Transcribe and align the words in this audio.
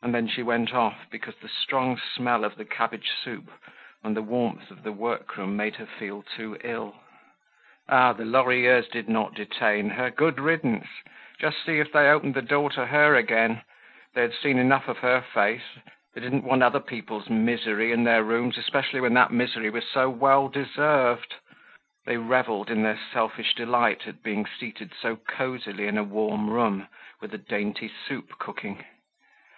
And 0.00 0.14
then 0.14 0.28
she 0.28 0.44
went 0.44 0.72
off, 0.72 1.10
because 1.10 1.34
the 1.38 1.48
strong 1.48 1.98
smell 2.14 2.44
of 2.44 2.54
the 2.54 2.64
cabbage 2.64 3.10
soup 3.20 3.50
and 4.04 4.16
the 4.16 4.22
warmth 4.22 4.70
of 4.70 4.84
the 4.84 4.92
workroom 4.92 5.56
made 5.56 5.74
her 5.74 5.86
feel 5.86 6.22
too 6.22 6.56
ill. 6.62 6.94
Ah! 7.88 8.12
the 8.12 8.24
Lorilleuxs 8.24 8.88
did 8.92 9.08
not 9.08 9.34
detain 9.34 9.90
her. 9.90 10.08
Good 10.08 10.38
riddance; 10.38 10.86
just 11.40 11.64
see 11.64 11.80
if 11.80 11.90
they 11.90 12.08
opened 12.08 12.34
the 12.34 12.42
door 12.42 12.70
to 12.70 12.86
her 12.86 13.16
again. 13.16 13.62
They 14.14 14.22
had 14.22 14.34
seen 14.34 14.56
enough 14.60 14.86
of 14.86 14.98
her 14.98 15.20
face. 15.20 15.66
They 16.14 16.20
didn't 16.20 16.44
want 16.44 16.62
other 16.62 16.78
people's 16.80 17.28
misery 17.28 17.90
in 17.90 18.04
their 18.04 18.22
rooms, 18.22 18.56
especially 18.56 19.00
when 19.00 19.14
that 19.14 19.32
misery 19.32 19.68
was 19.68 19.88
so 19.90 20.08
well 20.08 20.46
deserved. 20.48 21.34
They 22.06 22.18
reveled 22.18 22.70
in 22.70 22.84
their 22.84 23.00
selfish 23.12 23.56
delight 23.56 24.06
at 24.06 24.22
being 24.22 24.46
seated 24.46 24.92
so 24.94 25.16
cozily 25.16 25.88
in 25.88 25.98
a 25.98 26.04
warm 26.04 26.48
room, 26.50 26.86
with 27.20 27.34
a 27.34 27.38
dainty 27.38 27.88
soup 28.06 28.38
cooking. 28.38 28.84